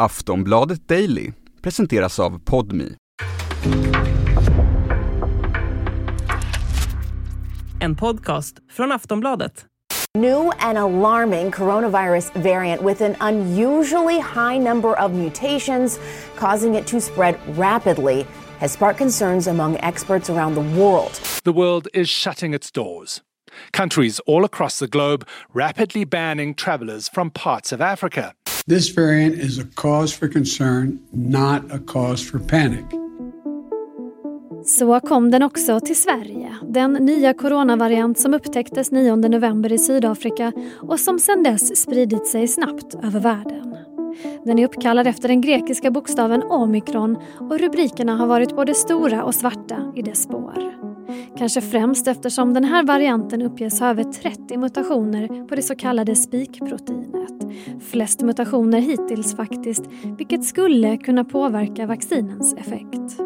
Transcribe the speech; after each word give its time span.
Aftonbladet 0.00 0.88
Daily 0.88 1.32
presenteras 1.62 2.18
av 2.18 2.38
Podmi. 2.38 2.88
En 7.80 7.96
podcast 7.96 8.56
från 8.70 8.92
Aftonbladet. 8.92 9.66
New 10.18 10.50
and 10.58 10.78
alarming 10.78 11.50
coronavirus 11.50 12.32
variant 12.32 12.82
with 12.82 13.02
an 13.02 13.16
unusually 13.20 14.20
high 14.20 14.58
number 14.58 15.04
of 15.04 15.12
mutations 15.12 15.98
causing 16.36 16.74
it 16.74 16.86
to 16.86 17.00
spread 17.00 17.34
rapidly 17.56 18.26
has 18.60 18.72
sparked 18.72 18.98
concerns 18.98 19.48
among 19.48 19.76
experts 19.76 20.30
around 20.30 20.54
the 20.54 20.80
world. 20.80 21.20
The 21.44 21.52
world 21.52 21.88
is 21.94 22.08
shutting 22.08 22.54
its 22.54 22.70
doors. 22.70 23.22
Countries 23.72 24.20
all 24.26 24.44
across 24.44 24.78
the 24.78 24.88
globe 24.88 25.26
rapidly 25.54 26.04
banning 26.04 26.54
travelers 26.54 27.08
from 27.08 27.30
parts 27.30 27.72
of 27.72 27.80
Africa. 27.80 28.32
This 28.68 28.96
variant 28.96 29.34
is 29.34 29.58
a 29.58 29.62
cause 29.74 30.18
for 30.18 30.28
concern, 30.28 30.98
not 31.10 31.72
a 31.72 31.78
cause 31.86 32.30
for 32.30 32.38
panic. 32.38 32.84
Så 34.64 35.00
kom 35.00 35.30
den 35.30 35.42
också 35.42 35.80
till 35.80 35.96
Sverige, 35.96 36.54
den 36.62 36.92
nya 36.92 37.34
coronavariant 37.34 38.18
som 38.18 38.34
upptäcktes 38.34 38.90
9 38.90 39.16
november 39.16 39.72
i 39.72 39.78
Sydafrika 39.78 40.52
och 40.80 41.00
som 41.00 41.18
sedan 41.18 41.42
dess 41.42 41.76
spridit 41.76 42.26
sig 42.26 42.48
snabbt 42.48 42.94
över 42.94 43.20
världen. 43.20 43.76
Den 44.44 44.58
är 44.58 44.64
uppkallad 44.64 45.06
efter 45.06 45.28
den 45.28 45.40
grekiska 45.40 45.90
bokstaven 45.90 46.42
omikron 46.42 47.16
och 47.38 47.58
rubrikerna 47.58 48.16
har 48.16 48.26
varit 48.26 48.56
både 48.56 48.74
stora 48.74 49.24
och 49.24 49.34
svarta 49.34 49.92
i 49.96 50.02
dess 50.02 50.22
spår. 50.22 50.74
Kanske 51.38 51.60
främst 51.60 52.08
eftersom 52.08 52.54
den 52.54 52.64
här 52.64 52.84
varianten 52.84 53.42
uppges 53.42 53.80
ha 53.80 53.90
över 53.90 54.04
30 54.04 54.56
mutationer 54.56 55.46
på 55.48 55.54
det 55.54 55.62
så 55.62 55.74
kallade 55.74 56.16
spikproteinet. 56.16 57.37
Flest 57.80 58.22
mutationer 58.22 58.80
hittills 58.80 59.36
faktiskt, 59.36 59.84
vilket 60.18 60.44
skulle 60.44 60.96
kunna 60.96 61.24
påverka 61.24 61.86
vaccinens 61.86 62.54
effekt. 62.54 63.20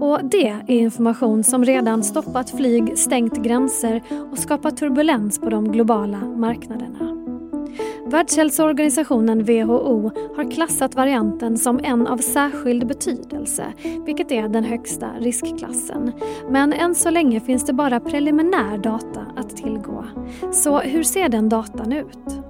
Och 0.00 0.20
det 0.30 0.48
är 0.48 0.70
information 0.70 1.44
som 1.44 1.64
redan 1.64 2.02
stoppat 2.02 2.50
flyg, 2.50 2.98
stängt 2.98 3.36
gränser 3.36 4.02
och 4.32 4.38
skapat 4.38 4.76
turbulens 4.76 5.38
på 5.38 5.50
de 5.50 5.72
globala 5.72 6.18
marknaderna. 6.18 7.16
Världshälsoorganisationen 8.06 9.44
WHO 9.44 10.10
har 10.36 10.50
klassat 10.50 10.94
varianten 10.94 11.58
som 11.58 11.80
en 11.84 12.06
av 12.06 12.18
särskild 12.18 12.86
betydelse, 12.86 13.64
vilket 14.06 14.32
är 14.32 14.48
den 14.48 14.64
högsta 14.64 15.10
riskklassen. 15.20 16.12
Men 16.50 16.72
än 16.72 16.94
så 16.94 17.10
länge 17.10 17.40
finns 17.40 17.66
det 17.66 17.72
bara 17.72 18.00
preliminär 18.00 18.78
data 18.78 19.26
att 19.36 19.56
tillgå. 19.56 20.04
Så 20.52 20.78
hur 20.78 21.02
ser 21.02 21.28
den 21.28 21.48
datan 21.48 21.92
ut? 21.92 22.45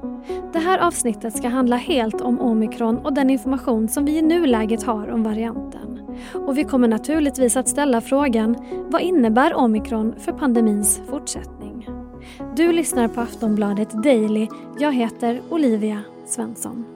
Det 0.66 0.70
här 0.70 0.86
avsnittet 0.86 1.36
ska 1.36 1.48
handla 1.48 1.76
helt 1.76 2.20
om 2.20 2.40
omikron 2.40 2.98
och 2.98 3.12
den 3.12 3.30
information 3.30 3.88
som 3.88 4.04
vi 4.04 4.18
i 4.18 4.22
nuläget 4.22 4.82
har 4.82 5.08
om 5.08 5.22
varianten. 5.22 6.00
Och 6.34 6.58
vi 6.58 6.64
kommer 6.64 6.88
naturligtvis 6.88 7.56
att 7.56 7.68
ställa 7.68 8.00
frågan, 8.00 8.56
vad 8.90 9.02
innebär 9.02 9.54
omikron 9.54 10.14
för 10.18 10.32
pandemins 10.32 11.00
fortsättning? 11.10 11.88
Du 12.56 12.72
lyssnar 12.72 13.08
på 13.08 13.20
Aftonbladet 13.20 14.02
Daily. 14.02 14.48
Jag 14.78 14.92
heter 14.92 15.40
Olivia 15.50 16.00
Svensson. 16.26 16.95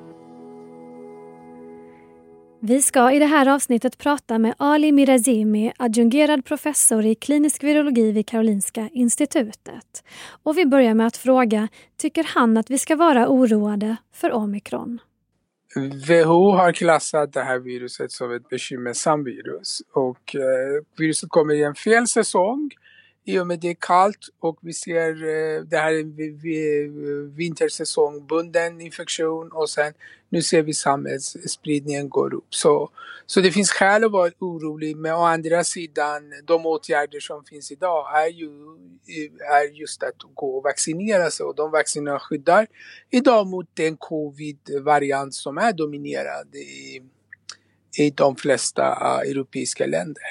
Vi 2.63 2.83
ska 2.83 3.13
i 3.13 3.19
det 3.19 3.27
här 3.27 3.49
avsnittet 3.49 3.99
prata 3.99 4.39
med 4.39 4.55
Ali 4.57 4.93
Mirazimi, 4.93 5.73
adjungerad 5.77 6.45
professor 6.45 7.07
i 7.07 7.15
klinisk 7.15 7.65
virologi 7.65 8.13
vid 8.13 8.27
Karolinska 8.27 8.89
institutet. 8.93 10.05
Och 10.43 10.59
vi 10.59 10.67
börjar 10.67 10.95
med 10.95 11.07
att 11.07 11.17
fråga, 11.17 11.69
tycker 11.97 12.25
han 12.25 12.57
att 12.57 12.71
vi 12.71 12.79
ska 12.79 12.97
vara 12.97 13.29
oroade 13.29 13.97
för 14.13 14.33
omikron? 14.33 14.99
WHO 16.09 16.51
har 16.51 16.73
klassat 16.73 17.33
det 17.33 17.43
här 17.43 17.59
viruset 17.59 18.13
som 18.13 18.33
ett 18.33 18.49
bekymmersamt 18.49 19.27
virus 19.27 19.83
och 19.93 20.37
eh, 20.37 20.85
viruset 20.99 21.29
kommer 21.29 21.55
i 21.55 21.63
en 21.63 21.75
fel 21.75 22.07
säsong 22.07 22.71
i 23.31 23.39
och 23.39 23.47
med 23.47 23.61
det 23.61 23.69
är 23.69 23.77
kallt 23.81 24.29
och 24.41 24.59
vi 24.61 24.73
ser 24.73 25.11
eh, 25.11 25.63
det 25.63 25.77
här 25.77 25.93
är 25.93 26.01
eh, 26.01 26.91
vintersäsongbunden 27.37 28.81
infektion 28.81 29.53
och 29.53 29.71
sen 29.71 29.93
nu 30.29 30.43
ser 30.43 30.63
vi 30.63 30.75
samhällsspridningen 30.75 32.09
går 32.09 32.35
upp. 32.35 32.55
Så, 32.55 32.91
så 33.27 33.41
det 33.41 33.53
finns 33.53 33.71
skäl 33.71 34.05
att 34.05 34.13
vara 34.13 34.31
orolig 34.39 34.97
men 34.97 35.15
å 35.15 35.25
andra 35.25 35.65
sidan 35.65 36.33
de 36.45 36.67
åtgärder 36.67 37.21
som 37.21 37.45
finns 37.45 37.73
idag 37.73 38.23
är 38.23 38.29
ju 38.29 38.51
är 39.41 39.81
just 39.81 40.03
att 40.03 40.15
gå 40.35 40.57
och 40.57 40.65
vaccinera 40.65 41.31
sig 41.31 41.47
och 41.47 41.55
de 41.55 41.71
vaccinerna 41.71 42.19
skyddar 42.19 42.67
idag 43.11 43.47
mot 43.47 43.67
den 43.75 43.97
covid-variant 43.97 45.35
som 45.35 45.59
är 45.59 45.73
dominerande 45.73 46.59
i, 46.59 47.03
i 47.99 48.11
de 48.11 48.37
flesta 48.37 48.83
eh, 48.83 49.31
europeiska 49.31 49.87
länder. 49.87 50.23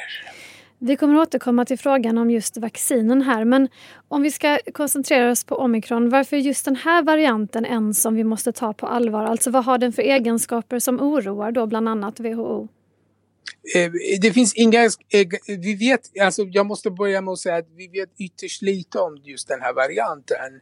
Vi 0.82 0.96
kommer 0.96 1.22
återkomma 1.22 1.66
till 1.66 1.80
frågan 1.80 2.18
om 2.18 2.32
just 2.32 2.58
vaccinen 2.58 3.22
här 3.22 3.46
men 3.46 3.70
om 4.08 4.22
vi 4.22 4.32
ska 4.32 4.60
koncentrera 4.74 5.32
oss 5.32 5.44
på 5.44 5.56
omikron, 5.56 6.10
varför 6.10 6.38
är 6.38 6.42
just 6.42 6.66
den 6.66 6.76
här 6.76 7.04
varianten 7.04 7.66
en 7.66 7.94
som 7.94 8.16
vi 8.16 8.24
måste 8.24 8.52
ta 8.52 8.74
på 8.74 8.88
allvar? 8.88 9.24
Alltså 9.24 9.52
vad 9.52 9.66
har 9.66 9.78
den 9.78 9.94
för 9.94 10.02
egenskaper 10.02 10.80
som 10.80 11.00
oroar 11.02 11.52
då 11.52 11.66
bland 11.66 11.90
annat 11.90 12.20
WHO? 12.20 12.68
Eh, 13.76 13.92
det 14.22 14.32
finns 14.32 14.56
inga, 14.56 14.84
eh, 14.84 15.28
vi 15.48 15.76
vet, 15.76 16.02
alltså 16.22 16.44
jag 16.44 16.66
måste 16.66 16.92
börja 16.92 17.22
med 17.22 17.32
att 17.32 17.40
säga 17.40 17.56
att 17.56 17.70
vi 17.76 17.88
vet 17.88 18.10
ytterst 18.20 18.62
lite 18.62 19.00
om 19.00 19.18
just 19.24 19.48
den 19.48 19.62
här 19.62 19.74
varianten. 19.74 20.62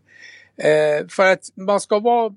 Eh, 0.58 1.08
för 1.10 1.32
att 1.32 1.44
man 1.56 1.80
ska 1.80 2.00
vara 2.00 2.36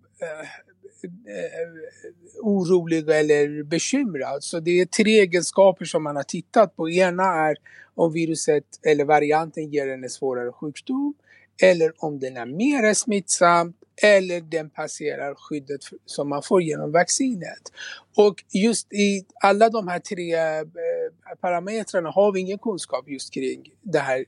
Eh, 1.05 1.45
eh, 1.45 2.43
orolig 2.43 3.11
eller 3.11 3.63
bekymrad. 3.63 4.45
Så 4.45 4.61
det 4.61 4.81
är 4.81 4.87
tre 4.87 5.21
egenskaper 5.21 5.85
som 5.85 6.03
man 6.03 6.17
har 6.17 6.23
tittat 6.23 6.77
på. 6.77 6.91
Ena 6.91 7.25
är 7.25 7.57
om 7.95 8.13
viruset 8.13 8.65
eller 8.83 9.05
varianten 9.05 9.71
ger 9.71 9.89
en 9.89 10.11
svårare 10.11 10.53
sjukdom 10.53 11.15
eller 11.63 11.93
om 11.99 12.19
den 12.19 12.37
är 12.37 12.47
mer 12.47 12.95
smittsam 12.95 13.73
eller 14.03 14.41
den 14.41 14.71
passerar 14.71 15.35
skyddet 15.35 15.81
som 16.07 16.29
man 16.29 16.43
får 16.43 16.63
genom 16.63 16.93
vaccinet. 16.93 17.73
Och 18.17 18.45
just 18.53 18.93
i 18.93 19.27
alla 19.43 19.69
de 19.69 19.89
här 19.89 19.99
tre 19.99 20.35
eh, 20.35 20.65
parametrarna 21.41 22.11
har 22.11 22.33
vi 22.33 22.41
ingen 22.41 22.59
kunskap 22.59 23.09
just 23.09 23.35
kring 23.35 23.63
det 23.83 23.99
här 23.99 24.25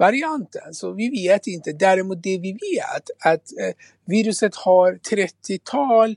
varianten. 0.00 0.74
Så 0.74 0.92
vi 0.92 1.10
vet 1.10 1.46
inte. 1.46 1.72
Däremot 1.72 2.22
det 2.22 2.38
vi 2.38 2.52
vet 2.52 3.10
att 3.18 3.58
eh, 3.60 3.74
viruset 4.04 4.54
har 4.54 4.92
30-tal 4.92 6.16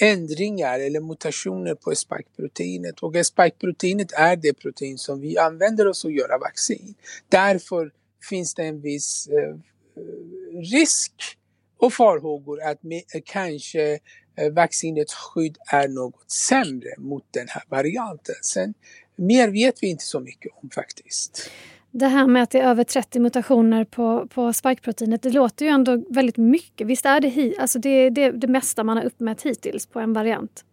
ändringar 0.00 0.80
eller 0.80 1.00
mutationer 1.00 1.74
på 1.74 1.94
spikeproteinet 1.94 3.00
och 3.00 3.26
spikeproteinet 3.26 4.12
är 4.12 4.36
det 4.36 4.54
protein 4.54 4.98
som 4.98 5.20
vi 5.20 5.38
använder 5.38 5.86
oss 5.86 6.04
att 6.04 6.12
göra 6.12 6.38
vaccin. 6.38 6.94
Därför 7.28 7.90
finns 8.28 8.54
det 8.54 8.64
en 8.64 8.80
viss 8.80 9.28
eh, 9.28 9.56
risk 10.72 11.12
och 11.78 11.92
farhågor 11.92 12.62
att 12.62 12.84
eh, 12.84 13.20
kanske 13.24 13.98
eh, 14.36 14.52
vaccinets 14.52 15.14
skydd 15.14 15.58
är 15.72 15.88
något 15.88 16.30
sämre 16.30 16.94
mot 16.98 17.24
den 17.30 17.48
här 17.48 17.62
varianten. 17.68 18.34
Sen, 18.42 18.74
mer 19.16 19.48
vet 19.48 19.82
vi 19.82 19.86
inte 19.86 20.04
så 20.04 20.20
mycket 20.20 20.52
om 20.62 20.70
faktiskt. 20.70 21.50
Det 21.92 22.06
här 22.06 22.26
med 22.26 22.42
att 22.42 22.50
det 22.50 22.58
är 22.58 22.68
över 22.68 22.84
30 22.84 23.20
mutationer 23.20 23.84
på, 23.84 24.26
på 24.26 24.52
spikeproteinet, 24.52 25.22
det 25.22 25.30
låter 25.30 25.64
ju 25.64 25.70
ändå 25.70 26.04
väldigt 26.10 26.36
mycket. 26.36 26.86
Visst 26.86 27.06
är 27.06 27.20
det, 27.20 27.54
alltså 27.58 27.78
det, 27.78 28.10
det, 28.10 28.30
det 28.30 28.46
mesta 28.46 28.84
man 28.84 28.96
har 28.96 29.04
uppmätt 29.04 29.42
hittills 29.42 29.86
på 29.86 30.00
en 30.00 30.12
variant? 30.12 30.64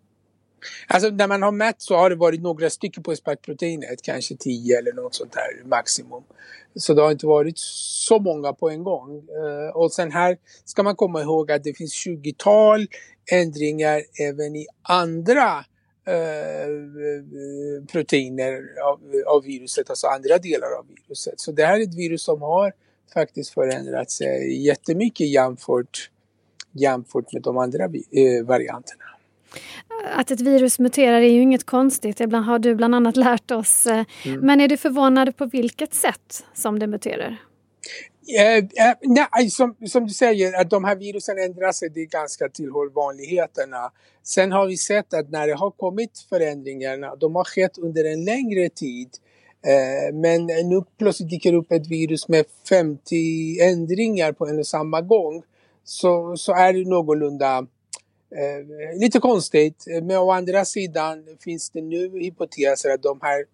Alltså 0.87 1.09
när 1.09 1.27
man 1.27 1.41
har 1.41 1.51
mätt 1.51 1.81
så 1.81 1.95
har 1.95 2.09
det 2.09 2.15
varit 2.15 2.41
några 2.41 2.69
stycken 2.69 3.03
på 3.03 3.15
spikeproteinet, 3.15 4.01
kanske 4.01 4.35
10 4.35 4.77
eller 4.77 4.93
något 4.93 5.15
sånt 5.15 5.33
där 5.33 5.67
maximum. 5.67 6.23
Så 6.75 6.93
det 6.93 7.01
har 7.01 7.11
inte 7.11 7.27
varit 7.27 7.57
så 7.57 8.19
många 8.19 8.53
på 8.53 8.69
en 8.69 8.83
gång. 8.83 9.17
Eh, 9.17 9.75
och 9.75 9.91
sen 9.91 10.11
här 10.11 10.37
ska 10.65 10.83
man 10.83 10.95
komma 10.95 11.21
ihåg 11.21 11.51
att 11.51 11.63
det 11.63 11.73
finns 11.73 11.93
20-tal 12.07 12.87
ändringar 13.31 14.01
även 14.21 14.55
i 14.55 14.67
andra 14.81 15.65
Eh, 16.07 17.83
proteiner 17.91 18.61
av, 18.83 18.99
av, 19.27 19.43
viruset, 19.43 19.89
alltså 19.89 20.07
andra 20.07 20.37
delar 20.37 20.67
av 20.79 20.85
viruset. 20.87 21.39
Så 21.39 21.51
det 21.51 21.65
här 21.65 21.79
är 21.79 21.83
ett 21.83 21.95
virus 21.95 22.23
som 22.23 22.41
har 22.41 22.73
faktiskt 23.13 23.53
förändrat 23.53 24.11
sig 24.11 24.65
jättemycket 24.65 25.27
jämfört, 25.27 26.09
jämfört 26.71 27.33
med 27.33 27.41
de 27.41 27.57
andra 27.57 27.83
eh, 27.83 28.45
varianterna. 28.45 29.03
Att 30.15 30.31
ett 30.31 30.41
virus 30.41 30.79
muterar 30.79 31.21
är 31.21 31.31
ju 31.31 31.41
inget 31.41 31.63
konstigt, 31.63 32.17
det 32.17 32.37
har 32.37 32.59
du 32.59 32.75
bland 32.75 32.95
annat 32.95 33.17
lärt 33.17 33.51
oss. 33.51 33.85
Mm. 33.85 34.07
Men 34.41 34.61
är 34.61 34.67
du 34.67 34.77
förvånad 34.77 35.37
på 35.37 35.45
vilket 35.45 35.93
sätt 35.93 36.45
som 36.53 36.79
det 36.79 36.87
muterar? 36.87 37.37
Eh, 38.27 38.57
eh, 38.57 38.95
nej, 39.01 39.49
som, 39.49 39.75
som 39.85 40.07
du 40.07 40.13
säger, 40.13 40.61
att 40.61 40.69
de 40.69 40.83
här 40.83 40.95
virusen 40.95 41.37
ändrar 41.37 41.71
sig, 41.71 41.89
det 41.89 42.01
är 42.01 42.05
ganska 42.05 42.49
tillhör 42.49 42.89
vanligheterna. 42.89 43.91
Sen 44.23 44.51
har 44.51 44.67
vi 44.67 44.77
sett 44.77 45.13
att 45.13 45.29
när 45.29 45.47
det 45.47 45.53
har 45.53 45.71
kommit 45.71 46.25
förändringarna, 46.29 47.15
de 47.15 47.35
har 47.35 47.43
skett 47.43 47.77
under 47.77 48.05
en 48.05 48.25
längre 48.25 48.69
tid. 48.69 49.09
Eh, 49.65 50.15
men 50.15 50.45
nu 50.45 50.83
plötsligt 50.97 51.29
dyker 51.29 51.53
upp 51.53 51.71
ett 51.71 51.87
virus 51.87 52.27
med 52.27 52.45
50 52.69 53.59
ändringar 53.61 54.31
på 54.31 54.47
en 54.47 54.59
och 54.59 54.67
samma 54.67 55.01
gång. 55.01 55.43
Så, 55.83 56.37
så 56.37 56.53
är 56.53 56.73
det 56.73 56.89
någorlunda 56.89 57.67
Eh, 58.35 58.99
lite 58.99 59.19
konstigt, 59.19 59.85
men 60.01 60.17
å 60.17 60.31
andra 60.31 60.65
sidan 60.65 61.25
finns 61.39 61.69
det 61.69 61.81
nu 61.81 62.09
hypoteser 62.09 62.89
att 62.89 63.03
de 63.03 63.19
här, 63.21 63.45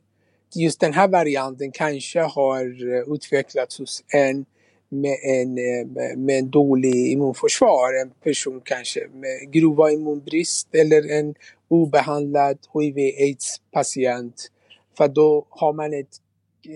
just 0.56 0.80
den 0.80 0.94
här 0.94 1.08
varianten 1.08 1.72
kanske 1.72 2.20
har 2.20 2.96
eh, 2.96 3.14
utvecklats 3.14 3.80
hos 3.80 4.04
en 4.08 4.46
med 4.94 5.18
en, 5.24 5.58
eh, 5.58 6.18
med 6.18 6.40
en 6.40 6.50
dålig 6.50 7.12
immunförsvar. 7.12 8.02
En 8.02 8.12
person 8.24 8.62
kanske 8.66 9.00
med 9.14 9.52
grova 9.52 9.92
immunbrist 9.92 10.76
eller 10.76 11.12
en 11.12 11.36
obehandlad 11.68 12.58
hiv-aids 12.74 13.62
patient. 13.72 14.52
För 14.98 15.08
då 15.08 15.46
har 15.50 15.74
man 15.74 15.94
ett 15.94 16.18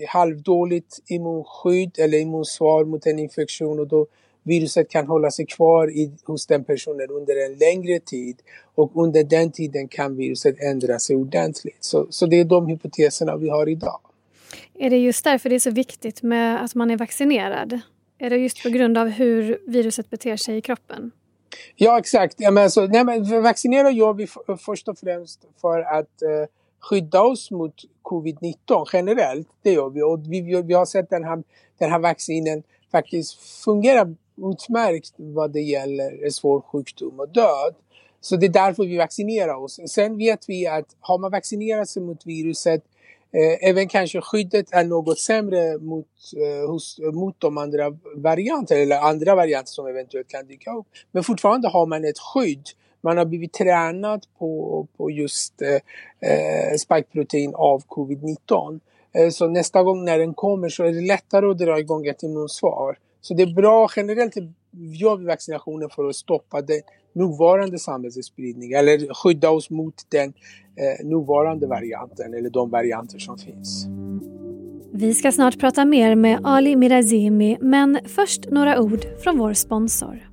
halvdåligt 0.08 0.98
immunskydd 1.06 1.98
eller 1.98 2.18
immunsvar 2.18 2.84
mot 2.84 3.06
en 3.06 3.18
infektion 3.18 3.80
och 3.80 3.88
då 3.88 4.06
viruset 4.42 4.88
kan 4.88 5.06
hålla 5.06 5.30
sig 5.30 5.46
kvar 5.46 5.90
i, 5.90 6.12
hos 6.24 6.46
den 6.46 6.64
personen 6.64 7.10
under 7.10 7.46
en 7.46 7.54
längre 7.54 8.00
tid 8.00 8.36
och 8.74 8.90
under 8.94 9.24
den 9.24 9.52
tiden 9.52 9.88
kan 9.88 10.16
viruset 10.16 10.60
ändra 10.60 10.98
sig 10.98 11.16
ordentligt. 11.16 11.84
Så, 11.84 12.06
så 12.10 12.26
det 12.26 12.40
är 12.40 12.44
de 12.44 12.66
hypoteserna 12.66 13.36
vi 13.36 13.48
har 13.48 13.68
idag. 13.68 14.00
Är 14.74 14.90
det 14.90 14.98
just 14.98 15.24
därför 15.24 15.48
det 15.48 15.54
är 15.54 15.60
så 15.60 15.70
viktigt 15.70 16.22
med 16.22 16.64
att 16.64 16.74
man 16.74 16.90
är 16.90 16.96
vaccinerad? 16.96 17.80
Är 18.18 18.30
det 18.30 18.36
just 18.36 18.62
på 18.62 18.68
grund 18.68 18.98
av 18.98 19.08
hur 19.08 19.58
viruset 19.66 20.10
beter 20.10 20.36
sig 20.36 20.56
i 20.56 20.60
kroppen? 20.60 21.10
Ja 21.76 21.98
exakt. 21.98 22.34
Ja, 22.38 22.50
men 22.50 22.64
alltså, 22.64 22.86
nej, 22.86 23.04
men 23.04 23.42
vaccinera 23.42 23.90
gör 23.90 24.12
vi 24.12 24.26
först 24.58 24.88
och 24.88 24.98
främst 24.98 25.44
för 25.60 25.80
att 25.80 26.22
eh, 26.22 26.48
skydda 26.80 27.22
oss 27.22 27.50
mot 27.50 27.74
covid-19 28.02 28.86
generellt. 28.92 29.48
Det 29.62 29.72
gör 29.72 29.90
vi 29.90 30.02
och 30.02 30.32
vi, 30.32 30.62
vi 30.62 30.74
har 30.74 30.86
sett 30.86 31.10
den 31.10 31.24
här, 31.24 31.42
den 31.78 31.90
här 31.90 31.98
vaccinen 31.98 32.62
faktiskt 32.92 33.62
fungera 33.64 34.14
utmärkt 34.52 35.14
vad 35.16 35.52
det 35.52 35.60
gäller 35.60 36.30
svår 36.30 36.60
sjukdom 36.60 37.20
och 37.20 37.28
död. 37.28 37.74
Så 38.20 38.36
det 38.36 38.46
är 38.46 38.50
därför 38.50 38.84
vi 38.84 38.96
vaccinerar 38.96 39.54
oss. 39.54 39.80
Sen 39.86 40.18
vet 40.18 40.48
vi 40.48 40.66
att 40.66 40.96
har 41.00 41.18
man 41.18 41.30
vaccinerat 41.30 41.88
sig 41.88 42.02
mot 42.02 42.26
viruset 42.26 42.84
Eh, 43.32 43.68
även 43.68 43.88
kanske 43.88 44.20
skyddet 44.20 44.72
är 44.72 44.84
något 44.84 45.18
sämre 45.18 45.78
mot, 45.78 46.06
eh, 46.36 46.70
hos, 46.70 46.98
mot 47.12 47.40
de 47.40 47.58
andra 47.58 47.96
varianterna 48.16 48.80
eller 48.80 48.98
andra 48.98 49.34
varianter 49.34 49.70
som 49.70 49.86
eventuellt 49.86 50.28
kan 50.28 50.46
dyka 50.46 50.74
upp. 50.74 50.86
Men 51.12 51.24
fortfarande 51.24 51.68
har 51.68 51.86
man 51.86 52.04
ett 52.04 52.18
skydd. 52.18 52.64
Man 53.00 53.18
har 53.18 53.24
blivit 53.24 53.52
tränad 53.52 54.26
på, 54.38 54.86
på 54.96 55.10
just 55.10 55.62
eh, 55.62 56.30
eh 56.30 56.76
spikeprotein 56.78 57.54
av 57.54 57.82
covid-19. 57.86 58.80
Eh, 59.12 59.30
så 59.30 59.48
nästa 59.48 59.82
gång 59.82 60.04
när 60.04 60.18
den 60.18 60.34
kommer 60.34 60.68
så 60.68 60.84
är 60.84 60.92
det 60.92 61.06
lättare 61.06 61.46
att 61.46 61.58
dra 61.58 61.78
igång 61.78 62.06
ett 62.06 62.22
immunsvar. 62.22 62.98
Så 63.20 63.34
det 63.34 63.42
är 63.42 63.54
bra 63.54 63.88
generellt 63.96 64.34
gör 64.72 65.16
vi 65.16 65.24
vaccinationer 65.24 65.88
för 65.88 66.08
att 66.08 66.16
stoppa 66.16 66.62
den 66.62 66.80
nuvarande 67.12 67.78
samhällsspridningen 67.78 68.78
eller 68.78 69.14
skydda 69.14 69.50
oss 69.50 69.70
mot 69.70 69.94
den 70.08 70.28
eh, 70.76 71.06
nuvarande 71.06 71.66
varianten 71.66 72.34
eller 72.34 72.50
de 72.50 72.70
varianter 72.70 73.18
som 73.18 73.38
finns. 73.38 73.86
Vi 74.92 75.14
ska 75.14 75.32
snart 75.32 75.58
prata 75.58 75.84
mer 75.84 76.14
med 76.14 76.40
Ali 76.44 76.76
Mirazimi 76.76 77.58
men 77.60 77.98
först 78.04 78.50
några 78.50 78.80
ord 78.80 79.00
från 79.22 79.38
vår 79.38 79.52
sponsor. 79.52 80.28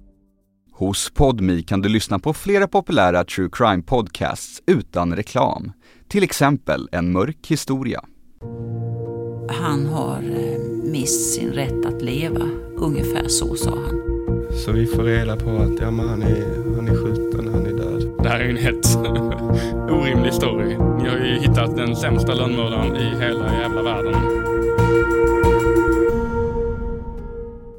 Hos 0.71 1.13
Podmi 1.13 1.63
kan 1.63 1.81
du 1.81 1.89
lyssna 1.89 2.19
på 2.19 2.33
flera 2.33 2.67
populära 2.67 3.23
true 3.23 3.49
crime 3.51 3.83
podcasts 3.83 4.61
utan 4.65 5.15
reklam. 5.15 5.71
Till 6.07 6.23
exempel 6.23 6.89
En 6.91 7.11
mörk 7.11 7.47
historia. 7.47 8.01
Han 9.49 9.85
har 9.85 10.21
eh, 10.23 10.55
mist 10.95 11.33
sin 11.33 11.53
rätt 11.53 11.86
att 11.86 12.01
leva, 12.01 12.50
ungefär 12.75 13.27
så 13.27 13.56
sa 13.56 13.69
han. 13.69 14.01
Så 14.65 14.71
vi 14.71 14.86
får 14.86 15.03
reda 15.03 15.36
på 15.36 15.50
att 15.50 15.80
ja, 15.81 15.92
men 15.92 16.09
han, 16.09 16.21
är, 16.21 16.75
han 16.75 16.88
är 16.88 16.95
skjuten, 16.95 17.53
han 17.53 17.65
är 17.65 17.74
död. 17.74 18.12
Det 18.24 18.30
här 18.30 18.39
är 18.39 18.44
ju 18.44 18.50
en 18.50 18.57
helt 18.57 18.95
orimlig 19.92 20.33
story. 20.33 20.77
Ni 20.97 21.09
har 21.09 21.18
ju 21.18 21.39
hittat 21.39 21.75
den 21.75 21.95
sämsta 21.95 22.33
lönnmördaren 22.33 22.95
i 22.95 23.09
hela 23.19 23.53
jävla 23.53 23.81
världen. 23.83 24.15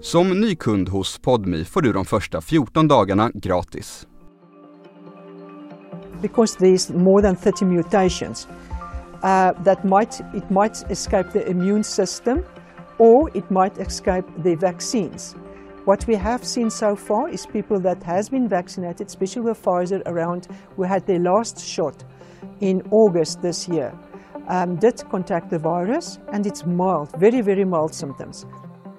Som 0.00 0.40
ny 0.40 0.56
kund 0.56 0.88
hos 0.88 1.18
Podmi 1.18 1.64
får 1.64 1.82
du 1.82 1.92
de 1.92 2.04
första 2.04 2.40
14 2.40 2.88
dagarna 2.88 3.30
gratis. 3.34 4.06
Because 6.22 6.58
there's 6.58 6.96
more 6.96 7.22
than 7.22 7.36
30 7.36 7.64
mutations 7.64 8.48
uh, 9.14 9.64
that 9.64 9.84
might 9.84 10.20
it 10.34 10.50
might 10.50 10.90
escape 10.90 11.32
the 11.32 11.50
immune 11.50 11.84
system 11.84 12.42
or 12.98 13.30
it 13.34 13.50
might 13.50 13.78
escape 13.78 14.24
the 14.38 14.54
vaccines. 14.54 15.34
What 15.84 16.06
we 16.06 16.16
have 16.16 16.44
seen 16.44 16.68
so 16.68 16.96
far 16.96 17.28
is 17.28 17.46
people 17.46 17.78
that 17.80 18.02
has 18.02 18.28
been 18.28 18.48
vaccinated, 18.48 19.06
especially 19.06 19.42
with 19.42 19.62
Pfizer 19.62 20.02
around, 20.06 20.48
who 20.74 20.82
had 20.82 21.06
their 21.06 21.20
last 21.20 21.64
shot 21.64 22.04
in 22.60 22.82
August 22.90 23.40
this 23.40 23.68
year, 23.68 23.92
um, 24.48 24.76
did 24.76 25.02
contact 25.10 25.50
the 25.50 25.58
virus 25.58 26.18
and 26.32 26.46
it's 26.46 26.66
mild, 26.66 27.12
very, 27.18 27.40
very 27.40 27.64
mild 27.64 27.94
symptoms. 27.94 28.46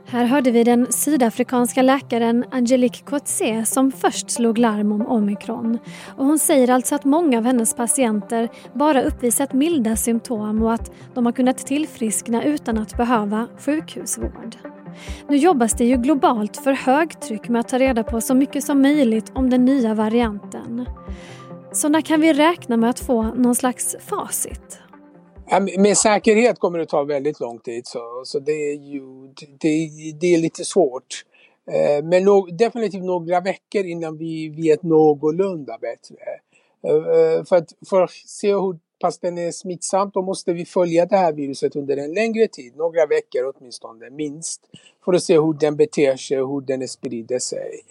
Här 0.10 0.26
hörde 0.26 0.52
vi 0.52 0.64
den 0.64 0.92
sydafrikanska 0.92 1.82
läkaren 1.82 2.46
Angelique 2.52 3.04
Coetzee 3.06 3.66
som 3.66 3.92
först 3.92 4.30
slog 4.30 4.58
larm 4.58 4.92
om 4.92 5.08
omikron. 5.08 5.78
Och 6.18 6.26
hon 6.26 6.40
säger 6.40 6.70
alltså 6.70 6.96
att 6.96 7.06
många 7.06 7.38
av 7.38 7.44
hennes 7.44 7.76
patienter 7.76 8.50
bara 8.74 9.04
uppvisat 9.04 9.54
milda 9.54 9.96
symptom 9.96 10.64
och 10.64 10.74
att 10.74 10.92
de 11.14 11.26
har 11.26 11.34
kunnat 11.34 11.58
tillfriskna 11.58 12.44
utan 12.44 12.78
att 12.78 12.98
behöva 12.98 13.48
sjukhusvård. 13.60 14.56
Nu 15.28 15.38
jobbas 15.38 15.74
det 15.74 15.86
ju 15.86 15.98
globalt 15.98 16.58
för 16.58 16.74
högtryck 16.74 17.50
med 17.50 17.60
att 17.60 17.68
ta 17.68 17.80
reda 17.80 18.04
på 18.04 18.22
så 18.22 18.36
mycket 18.36 18.64
som 18.64 18.82
möjligt 18.82 19.32
om 19.34 19.50
den 19.50 19.66
nya 19.66 19.94
varianten. 19.94 20.86
Så 21.72 21.90
när 21.90 22.02
kan 22.02 22.22
vi 22.22 22.34
räkna 22.34 22.78
med 22.78 22.90
att 22.90 23.00
få 23.00 23.24
någon 23.24 23.56
slags 23.56 23.96
facit? 24.06 24.80
Med 25.78 25.98
säkerhet 25.98 26.60
kommer 26.60 26.80
det 26.80 26.86
ta 26.86 27.04
väldigt 27.04 27.40
lång 27.40 27.60
tid 27.60 27.88
så, 27.88 28.22
så 28.24 28.40
det, 28.40 28.52
är 28.52 28.74
ju, 28.74 29.02
det, 29.60 29.90
det 30.20 30.34
är 30.36 30.38
lite 30.38 30.66
svårt. 30.66 31.26
Eh, 31.72 32.04
men 32.04 32.24
no, 32.24 32.46
definitivt 32.52 33.04
några 33.04 33.42
veckor 33.42 33.86
innan 33.86 34.18
vi 34.18 34.50
vet 34.50 34.84
någorlunda 34.84 35.78
bättre. 35.82 36.16
Eh, 36.84 36.96
eh, 36.96 37.44
för 37.44 37.56
att, 37.56 37.74
för 37.90 38.02
att 38.02 38.12
se 38.12 38.54
hur 38.54 38.80
pass 39.02 39.20
den 39.20 39.38
är 39.38 39.52
smittsam 39.52 40.12
då 40.14 40.22
måste 40.22 40.54
vi 40.54 40.66
följa 40.66 41.06
det 41.06 41.18
här 41.18 41.34
viruset 41.34 41.76
under 41.76 41.98
en 41.98 42.14
längre 42.14 42.48
tid, 42.48 42.76
några 42.76 43.06
veckor 43.06 43.54
åtminstone, 43.56 44.10
minst. 44.10 44.62
För 45.06 45.14
att 45.14 45.24
se 45.24 45.40
hur 45.40 45.54
den 45.54 45.76
beter 45.76 46.16
sig 46.16 46.42
och 46.42 46.50
hur 46.50 46.62
den 46.62 46.88
sprider 46.88 47.40
sig. 47.40 47.82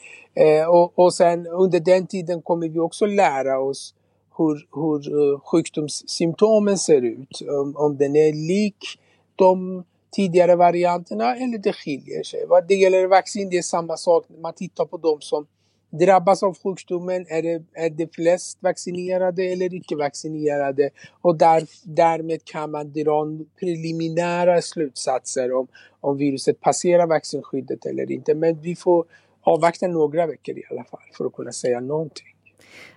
Och, 0.68 0.98
och 0.98 1.14
sen 1.14 1.46
under 1.46 1.80
den 1.80 2.06
tiden 2.06 2.42
kommer 2.42 2.68
vi 2.68 2.78
också 2.78 3.06
lära 3.06 3.58
oss 3.58 3.94
hur, 4.36 4.66
hur 4.72 5.32
eh, 5.32 5.40
sjukdomssymptomen 5.40 6.78
ser 6.78 7.02
ut. 7.02 7.42
Om, 7.60 7.76
om 7.76 7.96
den 7.96 8.16
är 8.16 8.32
lik 8.32 8.98
de 9.36 9.84
tidigare 10.12 10.56
varianterna 10.56 11.36
eller 11.36 11.58
det 11.58 11.72
skiljer 11.72 12.22
sig. 12.22 12.46
Vad 12.48 12.68
det 12.68 12.74
gäller 12.74 13.06
vaccin, 13.06 13.50
det 13.50 13.58
är 13.58 13.62
samma 13.62 13.96
sak. 13.96 14.24
Man 14.38 14.52
tittar 14.52 14.84
på 14.84 14.96
de 14.96 15.20
som 15.20 15.46
drabbas 15.90 16.42
av 16.42 16.58
sjukdomen, 16.58 17.26
är 17.28 17.42
det, 17.42 17.62
är 17.74 17.90
det 17.90 18.14
flest 18.14 18.58
vaccinerade 18.60 19.44
eller 19.44 19.74
icke 19.74 19.96
vaccinerade? 19.96 20.90
Och 21.20 21.36
där, 21.36 21.66
därmed 21.82 22.44
kan 22.44 22.70
man 22.70 22.92
dra 22.92 23.26
preliminära 23.60 24.62
slutsatser 24.62 25.52
om, 25.52 25.66
om 26.00 26.16
viruset 26.16 26.60
passerar 26.60 27.06
vaccinskyddet 27.06 27.86
eller 27.86 28.10
inte. 28.10 28.34
Men 28.34 28.60
vi 28.60 28.76
får 28.76 29.04
avvakta 29.42 29.86
några 29.86 30.26
veckor 30.26 30.58
i 30.58 30.62
alla 30.70 30.84
fall 30.84 31.00
för 31.12 31.24
att 31.24 31.32
kunna 31.32 31.52
säga 31.52 31.80
någonting. 31.80 32.35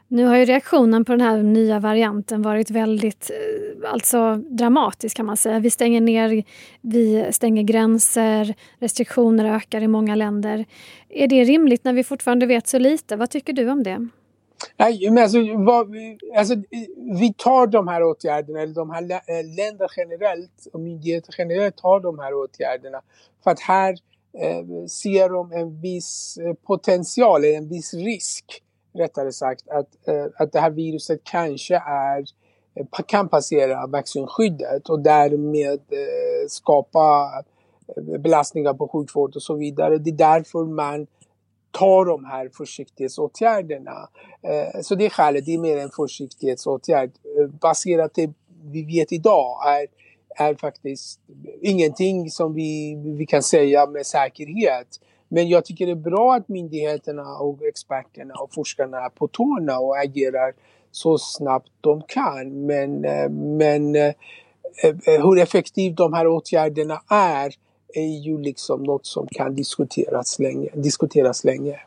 Nu 0.08 0.26
har 0.26 0.38
ju 0.38 0.46
reaktionen 0.46 1.06
på 1.06 1.12
den 1.12 1.22
här 1.22 1.44
nya 1.44 1.80
varianten 1.80 2.42
varit 2.42 2.70
väldigt 2.70 3.32
eh, 3.32 3.92
alltså, 3.92 4.36
dramatisk 4.36 5.18
kan 5.18 5.26
man 5.26 5.38
säga. 5.38 5.60
Vi 5.60 5.70
stänger 5.70 6.02
ner, 6.02 6.44
vi 6.82 7.28
stänger 7.32 7.64
gränser, 7.64 8.56
restriktioner 8.80 9.46
ökar 9.56 9.82
i 9.82 9.88
många 9.88 10.16
länder. 10.16 10.66
Är 11.10 11.28
det 11.28 11.44
rimligt 11.44 11.84
när 11.84 11.94
vi 11.94 12.04
fortfarande 12.04 12.46
vet 12.46 12.68
så 12.68 12.80
lite? 12.80 13.16
Vad 13.16 13.30
tycker 13.30 13.54
du 13.54 13.70
om 13.70 13.84
det? 13.84 14.08
Nej, 14.78 15.10
men 15.10 15.24
alltså, 15.24 15.38
vad, 15.58 15.96
alltså, 16.38 16.56
vi 17.20 17.34
tar 17.38 17.68
de 17.68 17.88
här 17.88 18.04
åtgärderna, 18.04 18.62
eller 18.62 18.74
de 18.74 18.90
här 18.90 19.02
eh, 19.02 19.46
länderna 19.58 19.90
generellt 19.98 20.68
och 20.74 20.80
myndigheter 20.80 21.36
generellt 21.38 21.78
tar 21.78 22.00
de 22.00 22.20
här 22.20 22.34
åtgärderna 22.34 23.02
för 23.44 23.52
att 23.52 23.60
här 23.60 23.92
eh, 24.42 24.86
ser 24.86 25.30
de 25.30 25.52
en 25.52 25.82
viss 25.82 26.38
eh, 26.38 26.54
potential, 26.54 27.46
en 27.46 27.70
viss 27.70 27.94
risk 27.94 28.64
rättare 28.94 29.32
sagt, 29.32 29.70
att, 29.70 30.08
eh, 30.08 30.26
att 30.38 30.52
det 30.52 30.60
här 30.60 30.72
viruset 30.72 31.24
kanske 31.24 31.76
är, 31.76 32.26
eh, 32.76 32.86
kan 33.08 33.30
passera 33.30 33.88
vaccinskyddet 33.88 34.90
och 34.90 35.00
därmed 35.00 35.80
eh, 35.92 36.48
skapa 36.48 37.32
eh, 37.88 38.20
belastningar 38.20 38.74
på 38.74 38.88
sjukvård 38.88 39.36
och 39.36 39.44
så 39.44 39.56
vidare. 39.56 39.98
Det 39.98 40.10
är 40.10 40.16
därför 40.16 40.66
man 40.66 41.08
tar 41.72 42.06
de 42.06 42.26
här 42.26 42.50
försiktighetsåtgärderna. 42.58 44.10
Eh, 44.42 44.82
så 44.82 44.96
det 44.96 45.06
är 45.06 45.10
skälet, 45.10 45.46
det 45.46 45.54
är 45.54 45.60
mer 45.60 45.78
en 45.78 45.90
försiktighetsåtgärd. 45.90 47.12
Baserat 47.62 48.12
det 48.14 48.34
vi 48.64 48.84
vet 48.84 49.12
idag 49.12 49.58
är, 49.68 49.88
är 50.44 50.56
faktiskt 50.56 51.20
ingenting 51.62 52.30
som 52.30 52.54
vi, 52.54 52.96
vi 53.18 53.26
kan 53.26 53.44
säga 53.44 53.86
med 53.86 54.06
säkerhet 54.06 54.88
men 55.30 55.50
jag 55.50 55.66
tycker 55.66 55.86
det 55.86 55.92
är 55.92 55.96
bra 55.96 56.36
att 56.36 56.50
myndigheterna 56.50 57.38
och 57.38 57.66
experterna 57.66 58.34
och 58.34 58.54
forskarna 58.54 59.06
är 59.06 59.10
på 59.10 59.28
tårna 59.28 59.80
och 59.80 59.98
agerar 59.98 60.54
så 60.92 61.18
snabbt 61.18 61.70
de 61.82 62.02
kan. 62.08 62.66
Men, 62.66 63.06
eh, 63.06 63.30
men 63.30 63.96
eh, 63.96 64.14
eh, 64.84 65.26
hur 65.26 65.40
effektiva 65.40 65.96
de 65.96 66.14
här 66.14 66.28
åtgärderna 66.28 67.02
är, 67.10 67.54
är 67.94 68.20
ju 68.24 68.42
liksom 68.42 68.84
något 68.84 69.06
som 69.06 69.28
kan 69.28 69.56
diskuteras 69.56 70.40
länge. 70.40 70.70
Diskuteras 70.74 71.44
länge. 71.44 71.80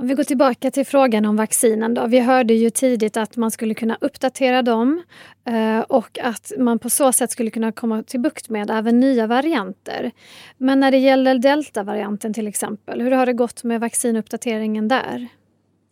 Om 0.00 0.06
vi 0.06 0.14
går 0.14 0.24
tillbaka 0.24 0.70
till 0.70 0.86
frågan 0.86 1.24
om 1.24 1.36
vaccinen 1.36 1.94
då. 1.94 2.06
Vi 2.06 2.20
hörde 2.20 2.54
ju 2.54 2.70
tidigt 2.70 3.16
att 3.16 3.36
man 3.36 3.50
skulle 3.50 3.74
kunna 3.74 3.98
uppdatera 4.00 4.62
dem 4.62 5.02
eh, 5.44 5.80
och 5.80 6.18
att 6.22 6.52
man 6.58 6.78
på 6.78 6.90
så 6.90 7.12
sätt 7.12 7.30
skulle 7.30 7.50
kunna 7.50 7.72
komma 7.72 8.02
till 8.02 8.20
bukt 8.20 8.48
med 8.48 8.70
även 8.70 9.00
nya 9.00 9.26
varianter. 9.26 10.10
Men 10.56 10.80
när 10.80 10.90
det 10.90 10.98
gäller 10.98 11.38
deltavarianten 11.38 12.34
till 12.34 12.46
exempel, 12.46 13.00
hur 13.00 13.10
har 13.10 13.26
det 13.26 13.32
gått 13.32 13.64
med 13.64 13.80
vaccinuppdateringen 13.80 14.88
där? 14.88 15.28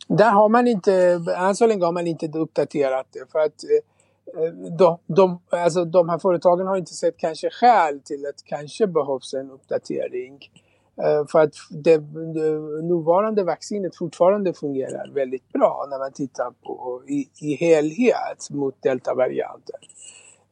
Där 0.09 0.31
har 0.31 0.49
man 0.49 0.69
inte, 0.69 1.21
än 1.39 1.57
så 1.57 1.67
länge 1.67 1.85
har 1.85 1.93
man 1.93 2.07
inte 2.07 2.27
uppdaterat 2.39 3.07
det 3.13 3.33
för 3.33 3.39
att 3.39 3.65
eh, 3.65 4.53
de, 4.79 4.99
de, 5.07 5.41
alltså 5.51 5.85
de 5.85 6.09
här 6.09 6.19
företagen 6.19 6.67
har 6.67 6.77
inte 6.77 6.95
sett 6.95 7.17
kanske 7.17 7.51
skäl 7.51 8.01
till 8.01 8.27
att 8.27 8.45
kanske 8.45 8.87
behövs 8.87 9.35
en 9.35 9.51
uppdatering. 9.51 10.39
Eh, 11.03 11.27
för 11.27 11.39
att 11.39 11.55
det, 11.71 11.97
det 12.35 12.59
nuvarande 12.83 13.45
vaccinet 13.45 13.97
fortfarande 13.97 14.55
fungerar 14.55 15.11
väldigt 15.15 15.53
bra 15.53 15.87
när 15.91 15.99
man 15.99 16.13
tittar 16.13 16.51
på 16.63 17.03
i, 17.09 17.29
i 17.41 17.55
helhet 17.55 18.51
mot 18.51 18.83
deltavarianten. 18.83 19.81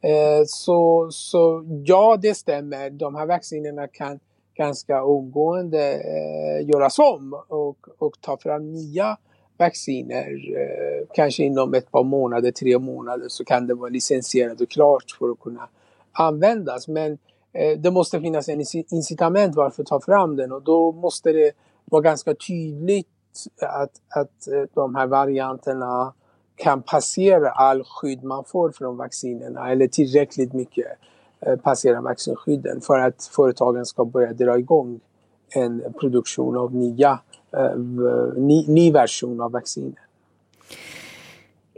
Eh, 0.01 0.43
så, 0.45 1.07
så 1.11 1.63
ja, 1.85 2.17
det 2.21 2.33
stämmer. 2.33 2.89
De 2.89 3.15
här 3.15 3.25
vaccinerna 3.25 3.87
kan 3.87 4.19
ganska 4.55 5.03
omgående 5.03 5.93
eh, 5.93 6.69
göras 6.69 6.99
om 6.99 7.41
och, 7.47 7.87
och 7.97 8.21
ta 8.21 8.37
fram 8.37 8.71
nya 8.71 9.17
vacciner, 9.57 10.27
eh, 10.57 11.07
kanske 11.13 11.43
inom 11.43 11.73
ett 11.73 11.91
par 11.91 12.03
månader, 12.03 12.51
tre 12.51 12.79
månader 12.79 13.25
så 13.27 13.45
kan 13.45 13.67
det 13.67 13.73
vara 13.73 13.89
licensierat 13.89 14.61
och 14.61 14.69
klart 14.69 15.15
för 15.19 15.29
att 15.31 15.39
kunna 15.39 15.69
användas. 16.11 16.87
Men 16.87 17.11
eh, 17.11 17.17
Eh, 17.55 17.77
det 17.77 17.91
måste 17.91 18.21
finnas 18.21 18.49
en 18.49 18.63
incitament 18.91 19.55
varför 19.55 19.83
ta 19.83 20.01
fram 20.01 20.35
den 20.35 20.51
och 20.51 20.61
då 20.61 20.91
måste 20.91 21.31
det 21.31 21.51
vara 21.85 22.01
ganska 22.01 22.35
tydligt 22.47 23.07
att, 23.61 23.91
att 24.15 24.47
eh, 24.47 24.63
de 24.73 24.95
här 24.95 25.07
varianterna 25.07 26.13
kan 26.55 26.81
passera 26.81 27.51
all 27.51 27.83
skydd 27.83 28.23
man 28.23 28.43
får 28.43 28.71
från 28.71 28.97
vaccinerna 28.97 29.71
eller 29.71 29.87
tillräckligt 29.87 30.53
mycket 30.53 30.87
eh, 31.39 31.55
passera 31.55 32.01
vaccinskydden 32.01 32.81
för 32.81 32.99
att 32.99 33.29
företagen 33.35 33.85
ska 33.85 34.05
börja 34.05 34.33
dra 34.33 34.57
igång 34.57 34.99
en 35.49 35.93
produktion 35.99 36.57
av 36.57 36.75
nya 36.75 37.19
ny, 38.35 38.67
ny 38.67 38.91
version 38.91 39.41
av 39.41 39.51
vaccinet. 39.51 40.04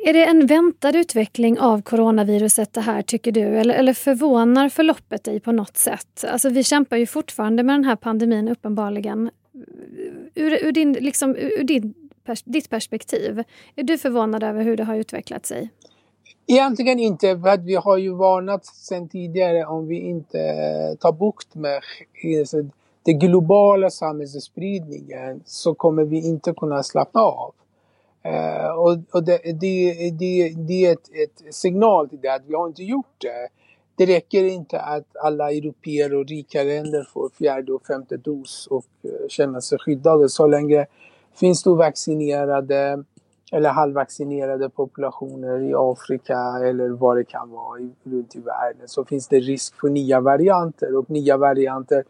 Är 0.08 0.14
det 0.14 0.26
en 0.26 0.46
väntad 0.46 0.98
utveckling 0.98 1.60
av 1.60 1.82
coronaviruset 1.82 2.74
det 2.74 2.82
här 2.82 3.02
tycker 3.02 3.32
du? 3.32 3.42
Eller, 3.42 3.76
eller 3.76 3.94
förvånar 3.94 4.70
förloppet 4.70 5.24
dig 5.24 5.40
på 5.40 5.52
något 5.52 5.78
sätt? 5.78 6.26
Alltså 6.32 6.50
vi 6.50 6.64
kämpar 6.64 6.98
ju 6.98 7.06
fortfarande 7.06 7.64
med 7.64 7.76
den 7.76 7.84
här 7.84 7.96
pandemin 7.96 8.48
uppenbarligen. 8.48 9.30
Ur, 10.36 10.66
ur, 10.66 10.72
din, 10.72 10.94
liksom, 10.94 11.36
ur 11.36 11.64
din, 11.64 11.94
ditt 12.46 12.70
perspektiv, 12.70 13.44
är 13.76 13.84
du 13.84 13.98
förvånad 13.98 14.44
över 14.44 14.64
hur 14.64 14.78
det 14.78 14.84
har 14.84 14.96
utvecklat 14.96 15.46
sig? 15.46 15.70
Egentligen 16.48 17.00
inte, 17.00 17.40
för 17.40 17.50
att 17.50 17.64
vi 17.64 17.76
har 17.76 17.98
ju 17.98 18.14
varnat 18.14 18.66
sedan 18.66 19.10
tidigare 19.10 19.66
om 19.66 19.88
vi 19.88 20.00
inte 20.00 20.40
eh, 20.40 20.98
tar 21.00 21.12
bukt 21.12 21.56
med 21.56 21.82
alltså, 22.40 22.58
den 23.04 23.20
globala 23.20 23.90
samhällsspridningen 23.90 25.42
så 25.46 25.74
kommer 25.74 26.04
vi 26.04 26.28
inte 26.28 26.54
kunna 26.54 26.84
slappna 26.84 27.22
av. 27.22 27.54
Uh, 28.28 28.70
och, 28.70 28.98
och 29.12 29.24
det, 29.24 29.42
det, 29.44 30.12
det, 30.20 30.54
det 30.58 30.86
är 30.86 30.94
ett, 30.94 31.10
ett, 31.14 31.56
signal 31.56 32.10
till 32.10 32.22
det 32.22 32.34
att 32.34 32.46
vi 32.46 32.54
har 32.54 32.68
inte 32.68 32.84
gjort 32.84 33.16
det. 33.18 33.48
Det 33.96 34.06
räcker 34.06 34.44
inte 34.44 34.80
att 34.80 35.18
alla 35.24 35.52
europeer 35.52 36.14
och 36.14 36.28
rika 36.28 36.64
länder 36.64 37.08
får 37.14 37.30
fjärde 37.30 37.74
och 37.74 37.86
femte 37.86 38.18
dos 38.18 38.68
och 38.68 38.86
eh, 39.04 39.10
uh, 39.10 39.28
känner 39.28 39.60
sig 39.60 39.80
skyddade. 39.80 40.30
Så 40.30 40.48
länge 40.48 40.86
finns 41.36 41.64
det 41.64 41.70
vaccinerade 41.70 43.04
eller 43.52 43.70
halvvaccinerade 43.70 44.70
populationer 44.70 45.62
i 45.62 45.74
Afrika 45.76 46.40
eller 46.64 46.90
vad 46.90 47.18
det 47.18 47.24
kan 47.24 47.50
vara 47.50 47.80
i, 47.80 47.92
runt 48.04 48.36
i 48.36 48.40
världen 48.40 48.88
så 48.88 49.06
finns 49.06 49.28
det 49.28 49.40
risk 49.40 49.80
för 49.80 49.90
nya 49.90 50.20
varianter 50.20 50.96
och 50.96 51.10
nya 51.10 51.38
varianter 51.38 52.04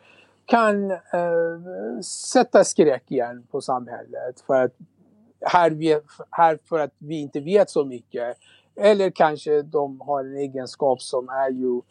kan 0.45 0.91
eh, 0.91 1.99
sätta 2.03 2.63
skräck 2.63 3.11
igen 3.11 3.47
på 3.51 3.61
samhället 3.61 4.43
för 4.47 4.63
att 4.63 4.71
här, 5.47 5.71
vi, 5.71 5.99
här 6.31 6.59
för 6.69 6.79
att 6.79 6.93
vi 6.97 7.21
inte 7.21 7.39
vet 7.39 7.69
så 7.69 7.85
mycket. 7.85 8.37
Eller 8.75 9.09
kanske 9.09 9.61
de 9.61 10.01
har 10.01 10.23
en 10.23 10.37
egenskap 10.37 11.01
som 11.01 11.29
är 11.29 11.49
ju 11.49 11.81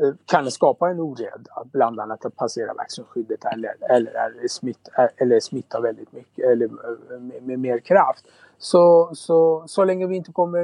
eh, 0.00 0.14
kan 0.26 0.50
skapa 0.50 0.90
en 0.90 1.00
oreda, 1.00 1.64
bland 1.72 2.00
annat 2.00 2.24
att 2.24 2.36
passera 2.36 2.74
vaccinskyddet 2.74 3.44
eller, 3.44 3.74
eller, 3.90 4.10
är 4.10 4.48
smitt, 4.48 4.88
eller 5.16 5.40
smitta 5.40 5.80
väldigt 5.80 6.12
mycket 6.12 6.44
eller 6.44 6.64
eh, 6.64 7.20
med, 7.20 7.42
med 7.42 7.58
mer 7.58 7.78
kraft. 7.78 8.24
Så, 8.58 9.10
så, 9.14 9.64
så 9.66 9.84
länge 9.84 10.06
vi 10.06 10.16
inte 10.16 10.32
kommer 10.32 10.62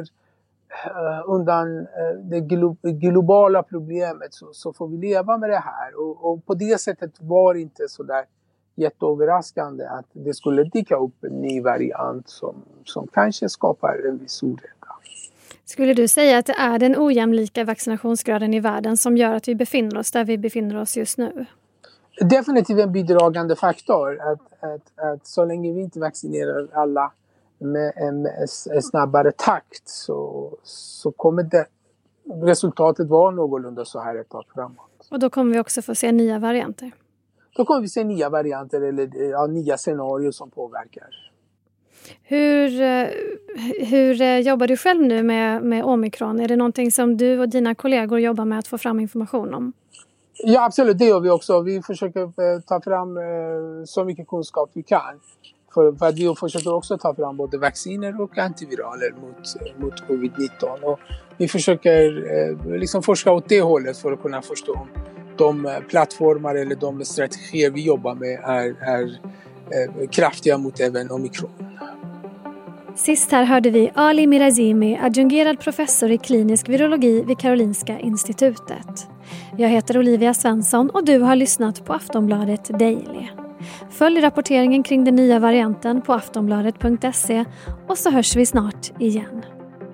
eh, 0.86 1.22
undan 1.26 1.86
det 2.22 2.40
globala 2.80 3.62
problemet 3.62 4.34
så, 4.34 4.48
så, 4.52 4.72
får 4.72 4.88
vi 4.88 4.96
leva 4.96 5.38
med 5.38 5.50
det 5.50 5.58
här. 5.58 6.00
Och, 6.00 6.30
och, 6.30 6.46
på 6.46 6.54
det 6.54 6.80
sättet 6.80 7.10
var 7.20 7.54
det 7.54 7.60
inte 7.60 7.88
så 7.88 8.02
där 8.02 8.24
jätteöverraskande 8.74 9.84
att 9.84 10.06
det 10.12 10.34
skulle 10.34 10.64
dyka 10.64 10.96
upp 10.96 11.24
en 11.24 11.40
ny 11.40 11.62
variant 11.62 12.28
som, 12.28 12.54
som 12.84 13.06
kanske 13.06 13.48
skapar 13.48 14.08
en 14.08 14.18
viss 14.18 14.42
oreda. 14.42 14.84
Skulle 15.64 15.94
du 15.94 16.08
säga 16.08 16.38
att 16.38 16.46
det 16.46 16.54
är 16.58 16.78
den 16.78 16.94
ojämlika 16.98 17.64
vaccinationsgraden 17.64 18.54
i 18.54 18.60
världen 18.60 18.96
som 18.96 19.16
gör 19.16 19.34
att 19.34 19.48
vi 19.48 19.54
befinner 19.54 19.98
oss 19.98 20.10
där 20.10 20.24
vi 20.24 20.38
befinner 20.38 20.80
oss 20.80 20.96
just 20.96 21.18
nu? 21.18 21.46
Definitivt 22.20 22.78
en 22.78 22.92
bidragande 22.92 23.56
faktor. 23.56 24.20
Att, 24.20 24.64
att, 24.64 24.98
att 24.98 25.26
så 25.26 25.44
länge 25.44 25.72
vi 25.72 25.80
inte 25.80 26.00
vaccinerar 26.00 26.68
alla 26.72 27.12
med 27.58 27.92
en, 27.96 28.28
snabbare 28.82 29.32
takt 29.32 29.88
så, 29.88 30.50
så 30.62 31.12
kommer 31.12 31.42
det, 31.42 31.66
resultatet 32.42 33.08
vara 33.08 33.30
någorlunda 33.30 33.84
så 33.84 34.00
här 34.00 34.16
ett 34.16 34.28
tag 34.28 34.44
framåt. 34.54 35.08
Och 35.10 35.18
då 35.18 35.30
kommer 35.30 35.54
vi 35.54 35.60
också 35.60 35.82
få 35.82 35.94
se 35.94 36.12
nya 36.12 36.38
varianter? 36.38 36.92
Då 37.56 37.64
kommer 37.64 37.80
vi 37.80 37.88
se 37.88 38.04
nya 38.04 38.28
varianter 38.28 38.80
eller 38.80 39.30
ja, 39.30 39.46
nya 39.46 39.78
scenarier 39.78 40.30
som 40.30 40.50
påverkar. 40.50 41.08
Hur, 42.22 42.80
eh, 42.80 43.06
hur 43.86 44.20
eh, 44.20 44.38
jobbar 44.38 44.66
du 44.66 44.76
själv 44.76 45.02
nu 45.02 45.22
med, 45.22 45.62
med 45.62 45.84
omikron? 45.84 46.40
Är 46.40 46.48
det 46.48 46.56
någonting 46.56 46.90
som 46.90 47.16
du 47.16 47.40
och 47.40 47.48
dina 47.48 47.74
kollegor 47.74 48.20
jobbar 48.20 48.44
med 48.44 48.58
att 48.58 48.66
få 48.66 48.78
fram 48.78 49.00
information 49.00 49.54
om? 49.54 49.72
Ja 50.44 50.64
absolut, 50.64 50.98
det 50.98 51.04
gör 51.04 51.20
vi 51.20 51.30
också. 51.30 51.60
Vi 51.60 51.82
försöker 51.82 52.20
eh, 52.20 52.60
ta 52.66 52.80
fram 52.80 53.18
så 53.86 54.04
mycket 54.04 54.28
kunskap 54.28 54.70
vi 54.72 54.82
kan. 54.82 55.20
För, 55.74 55.92
för 55.92 56.06
att 56.06 56.14
vi 56.14 56.34
försöker 56.40 56.74
också 56.74 56.98
ta 56.98 57.14
fram 57.14 57.36
både 57.36 57.58
vacciner 57.58 58.20
och 58.20 58.38
antiviraler 58.38 59.14
mot, 59.20 59.78
mot 59.78 60.08
covid-19. 60.08 60.82
Och 60.82 61.00
vi 61.36 61.48
försöker 61.48 62.24
eh, 62.38 62.78
liksom 62.78 63.02
forska 63.02 63.32
åt 63.32 63.48
det 63.48 63.60
hållet 63.60 63.98
för 63.98 64.12
att 64.12 64.22
kunna 64.22 64.42
förstå 64.42 64.86
de 65.38 65.66
eh, 65.66 65.78
plattformar 65.88 66.54
eller 66.54 66.74
de 66.74 67.04
strategier 67.04 67.70
vi 67.70 67.82
jobbar 67.82 68.14
med 68.14 68.40
är, 68.44 68.76
är 68.82 69.02
eh, 69.04 70.08
kraftiga 70.08 70.58
mot 70.58 70.80
även 70.80 71.10
omikron. 71.10 71.50
Sist 72.96 73.32
här 73.32 73.44
hörde 73.44 73.70
vi 73.70 73.90
Ali 73.94 74.26
Mirazimi, 74.26 74.98
adjungerad 75.02 75.60
professor 75.60 76.10
i 76.10 76.18
klinisk 76.18 76.68
virologi 76.68 77.24
vid 77.26 77.38
Karolinska 77.38 77.98
institutet. 77.98 79.08
Jag 79.56 79.68
heter 79.68 79.98
Olivia 79.98 80.34
Svensson 80.34 80.90
och 80.90 81.04
du 81.04 81.18
har 81.18 81.36
lyssnat 81.36 81.84
på 81.84 81.92
Aftonbladet 81.92 82.64
Daily. 82.64 83.28
Följ 83.90 84.20
rapporteringen 84.20 84.82
kring 84.82 85.04
den 85.04 85.16
nya 85.16 85.38
varianten 85.38 86.02
på 86.02 86.12
aftonbladet.se 86.12 87.44
och 87.88 87.98
så 87.98 88.10
hörs 88.10 88.36
vi 88.36 88.46
snart 88.46 89.00
igen. 89.00 89.42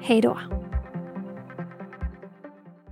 Hej 0.00 0.20
då! 0.20 0.38